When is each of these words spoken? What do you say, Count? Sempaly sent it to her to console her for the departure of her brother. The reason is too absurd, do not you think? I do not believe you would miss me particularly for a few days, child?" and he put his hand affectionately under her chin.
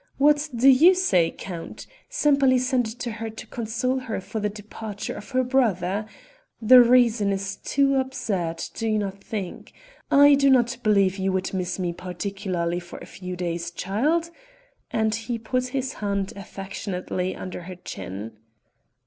What 0.17 0.49
do 0.55 0.67
you 0.67 0.95
say, 0.95 1.29
Count? 1.29 1.85
Sempaly 2.09 2.57
sent 2.57 2.91
it 2.93 2.99
to 3.01 3.11
her 3.11 3.29
to 3.29 3.45
console 3.45 3.99
her 3.99 4.19
for 4.19 4.39
the 4.39 4.49
departure 4.49 5.13
of 5.13 5.29
her 5.29 5.43
brother. 5.43 6.07
The 6.59 6.81
reason 6.81 7.31
is 7.31 7.57
too 7.57 7.93
absurd, 7.97 8.63
do 8.73 8.89
not 8.97 9.13
you 9.13 9.19
think? 9.19 9.73
I 10.09 10.33
do 10.33 10.49
not 10.49 10.77
believe 10.81 11.19
you 11.19 11.31
would 11.33 11.53
miss 11.53 11.77
me 11.77 11.93
particularly 11.93 12.79
for 12.79 12.97
a 12.97 13.05
few 13.05 13.35
days, 13.35 13.69
child?" 13.69 14.31
and 14.89 15.13
he 15.13 15.37
put 15.37 15.67
his 15.67 15.93
hand 15.93 16.33
affectionately 16.35 17.35
under 17.35 17.61
her 17.61 17.75
chin. 17.75 18.31